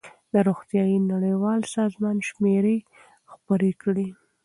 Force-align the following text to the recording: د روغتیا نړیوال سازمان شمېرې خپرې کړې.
د 0.33 0.35
روغتیا 0.47 0.83
نړیوال 1.13 1.61
سازمان 1.75 2.17
شمېرې 2.27 2.77
خپرې 3.31 3.71
کړې. 3.81 4.07